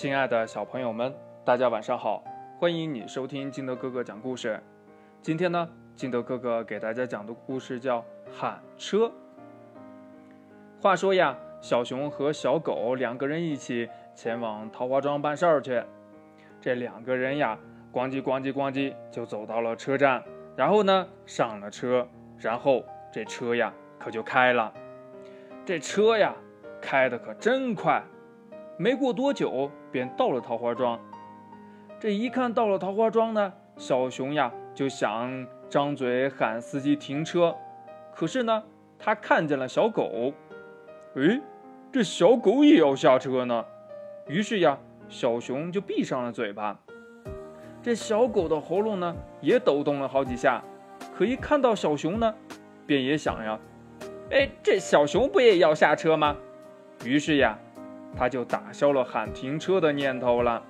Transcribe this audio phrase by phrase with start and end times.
[0.00, 1.12] 亲爱的小朋友们，
[1.44, 2.22] 大家晚上好！
[2.56, 4.62] 欢迎你收听金德哥哥讲故事。
[5.20, 7.98] 今天呢，金德哥哥给大家讲的故事叫
[8.30, 9.06] 《喊车》。
[10.80, 15.82] 话说呀，小熊和小狗两个人一起前往桃花庄办事儿去。
[16.60, 17.58] 这两个人呀，
[17.92, 20.22] 咣叽咣叽咣叽就走到了车站，
[20.54, 22.06] 然后呢上了车，
[22.38, 24.72] 然后这车呀可就开了。
[25.66, 26.36] 这车呀
[26.80, 28.00] 开的可真快。
[28.80, 30.98] 没过多久，便到了桃花庄。
[32.00, 37.54] 这一看到了桃花庄呢，小熊呀就想张嘴喊司机停车，
[38.14, 38.62] 可是呢，
[38.98, 40.32] 他看见了小狗，
[41.16, 41.40] 哎，
[41.90, 43.64] 这小狗也要下车呢。
[44.28, 46.78] 于是呀，小熊就闭上了嘴巴。
[47.82, 50.62] 这小狗的喉咙呢也抖动了好几下，
[51.16, 52.34] 可一看到小熊呢，
[52.86, 53.58] 便也想呀，
[54.30, 56.36] 哎，这小熊不也要下车吗？
[57.04, 57.58] 于是呀。
[58.16, 60.62] 他就打消了喊停车的念头了。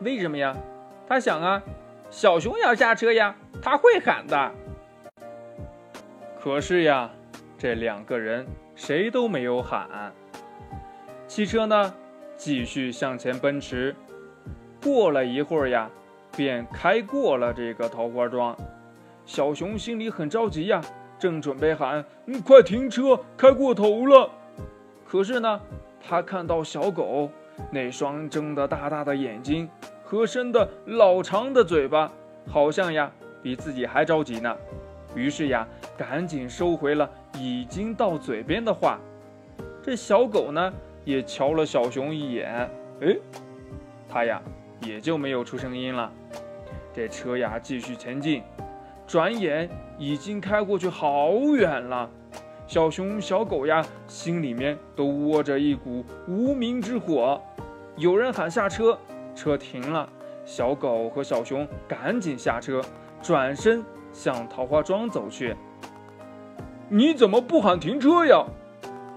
[0.00, 0.54] 为什么呀？
[1.08, 1.62] 他想啊，
[2.10, 4.52] 小熊要下车呀，他会喊的。
[6.40, 7.10] 可是呀，
[7.56, 10.12] 这两个人谁都没有喊。
[11.26, 11.94] 汽车呢，
[12.36, 13.94] 继续向前奔驰。
[14.82, 15.90] 过了一会儿呀，
[16.36, 18.56] 便开过了这个桃花庄。
[19.24, 20.80] 小熊心里很着急呀，
[21.18, 24.30] 正准备喊：“嗯，快停车，开过头了。”
[25.06, 25.60] 可是呢。
[26.08, 27.28] 他看到小狗
[27.70, 29.68] 那双睁得大大的眼睛
[30.04, 32.12] 和伸的老长的嘴巴，
[32.46, 33.10] 好像呀
[33.42, 34.56] 比自己还着急呢。
[35.16, 39.00] 于是呀，赶紧收回了已经到嘴边的话。
[39.82, 40.72] 这小狗呢，
[41.04, 42.70] 也瞧了小熊一眼，
[43.00, 43.16] 哎，
[44.08, 44.40] 它呀
[44.80, 46.12] 也就没有出声音了。
[46.94, 48.42] 这车呀继续前进，
[49.06, 52.08] 转眼已经开过去好远了。
[52.66, 57.40] 小熊、小狗呀，心里面都窝着一股无名之火。
[57.96, 58.98] 有人喊下车，
[59.36, 60.08] 车停了。
[60.44, 62.82] 小狗和小熊赶紧下车，
[63.22, 65.56] 转身向桃花庄走去。
[66.88, 68.44] 你怎么不喊停车呀？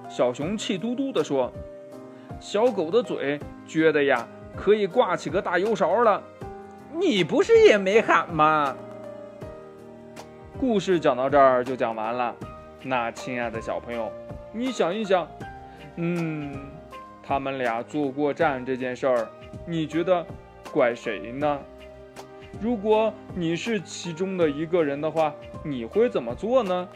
[0.08, 1.52] 小熊气嘟嘟地说。
[2.40, 6.22] 小狗的嘴撅得呀，可以挂起个大油勺了。
[6.94, 8.76] 你不是也没喊吗？
[10.60, 12.36] 故事讲到这儿就讲完了。
[12.84, 14.12] 那亲爱的小朋友，
[14.54, 15.28] 你想一想，
[15.98, 16.54] 嗯，
[17.22, 19.28] 他们俩坐过站这件事儿，
[19.66, 20.26] 你觉得
[20.72, 21.60] 怪谁呢？
[22.62, 26.88] 如果你是其中的一个人的话，你会怎么做呢？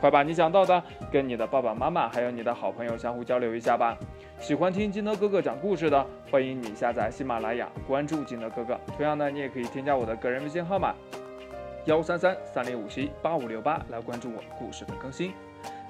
[0.00, 0.82] 快把你想到的
[1.12, 3.96] 跟你的爸爸妈妈还有你的好朋友相互交流一下吧。
[4.40, 8.78] 喜欢听金德哥哥讲故事的，欢迎你下载喜马拉雅，关注金德哥哥。
[8.96, 10.94] 同样呢，你也可以添加我的个人微信号码。
[11.86, 15.32] 幺三三三零五七八五六八来关注我故事的更新，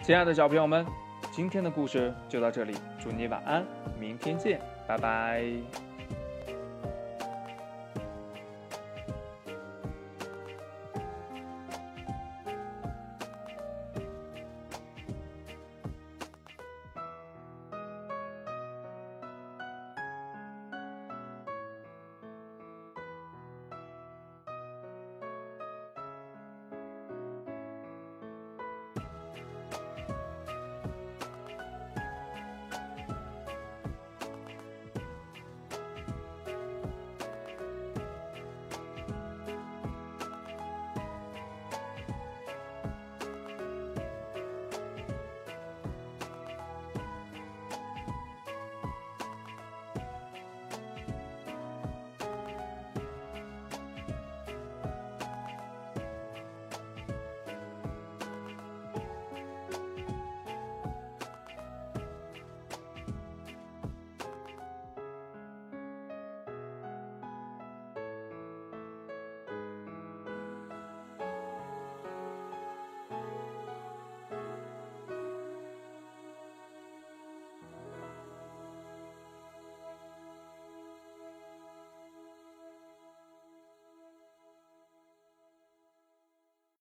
[0.03, 0.84] 亲爱的小朋友们，
[1.33, 3.65] 今天的故事就到这里，祝你晚安，
[3.99, 5.85] 明天见，拜拜。